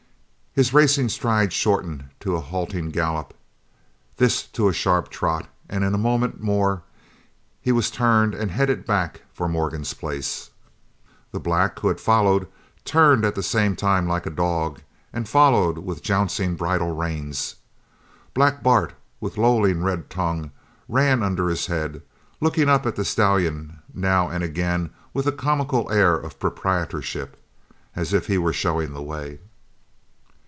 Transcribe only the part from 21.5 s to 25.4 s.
head, looking up to the stallion now and again with a